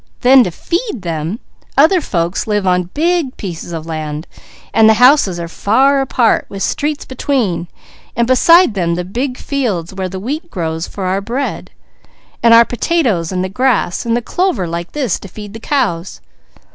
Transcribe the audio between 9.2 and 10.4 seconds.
fields where the